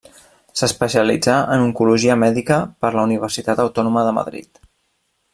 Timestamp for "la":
2.95-3.03